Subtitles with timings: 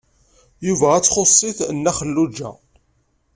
[0.65, 2.49] Yuba ad ttxuṣ-it Nna Xelluǧa.